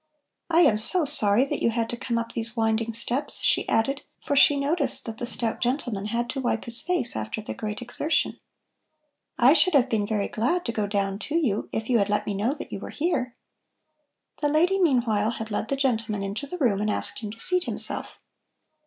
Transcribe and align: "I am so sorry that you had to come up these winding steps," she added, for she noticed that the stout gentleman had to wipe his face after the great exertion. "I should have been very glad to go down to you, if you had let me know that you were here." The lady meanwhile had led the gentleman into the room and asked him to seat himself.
"I 0.49 0.61
am 0.61 0.79
so 0.79 1.05
sorry 1.05 1.45
that 1.45 1.61
you 1.61 1.69
had 1.69 1.87
to 1.91 1.95
come 1.95 2.17
up 2.17 2.31
these 2.31 2.57
winding 2.57 2.91
steps," 2.91 3.37
she 3.43 3.69
added, 3.69 4.01
for 4.25 4.35
she 4.35 4.59
noticed 4.59 5.05
that 5.05 5.19
the 5.19 5.27
stout 5.27 5.61
gentleman 5.61 6.07
had 6.07 6.27
to 6.31 6.41
wipe 6.41 6.65
his 6.65 6.81
face 6.81 7.15
after 7.15 7.39
the 7.39 7.53
great 7.53 7.83
exertion. 7.83 8.39
"I 9.37 9.53
should 9.53 9.75
have 9.75 9.89
been 9.89 10.07
very 10.07 10.27
glad 10.27 10.65
to 10.65 10.71
go 10.71 10.87
down 10.87 11.19
to 11.19 11.35
you, 11.35 11.69
if 11.71 11.87
you 11.87 11.99
had 11.99 12.09
let 12.09 12.25
me 12.25 12.33
know 12.33 12.55
that 12.55 12.71
you 12.71 12.79
were 12.79 12.89
here." 12.89 13.35
The 14.39 14.49
lady 14.49 14.79
meanwhile 14.79 15.29
had 15.29 15.51
led 15.51 15.67
the 15.67 15.75
gentleman 15.77 16.23
into 16.23 16.47
the 16.47 16.57
room 16.57 16.81
and 16.81 16.89
asked 16.89 17.19
him 17.19 17.29
to 17.33 17.39
seat 17.39 17.65
himself. 17.65 18.17